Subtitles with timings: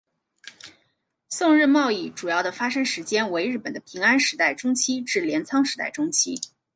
[1.29, 6.41] 宋日贸易主要的发生时间为日本的平安时代中期至镰仓时代中期。